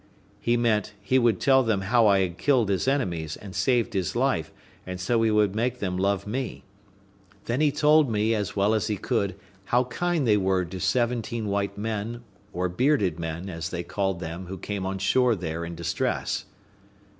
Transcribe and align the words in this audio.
He 0.39 0.57
meant, 0.57 0.95
he 0.99 1.19
would 1.19 1.39
tell 1.39 1.61
them 1.61 1.81
how 1.81 2.07
I 2.07 2.21
had 2.21 2.39
killed 2.39 2.69
his 2.69 2.87
enemies, 2.87 3.35
and 3.37 3.53
saved 3.55 3.93
his 3.93 4.15
life, 4.15 4.51
and 4.83 4.99
so 4.99 5.21
he 5.21 5.29
would 5.29 5.53
make 5.55 5.77
them 5.77 5.95
love 5.95 6.25
me. 6.25 6.63
Then 7.45 7.61
he 7.61 7.71
told 7.71 8.09
me, 8.09 8.33
as 8.33 8.55
well 8.55 8.73
as 8.73 8.87
he 8.87 8.97
could, 8.97 9.35
how 9.65 9.83
kind 9.83 10.27
they 10.27 10.37
were 10.37 10.65
to 10.65 10.79
seventeen 10.79 11.49
white 11.49 11.77
men, 11.77 12.23
or 12.51 12.67
bearded 12.67 13.19
men, 13.19 13.47
as 13.47 13.69
he 13.69 13.83
called 13.83 14.19
them 14.19 14.47
who 14.47 14.57
came 14.57 14.87
on 14.87 14.97
shore 14.97 15.35
there 15.35 15.63
in 15.63 15.75
distress. 15.75 16.45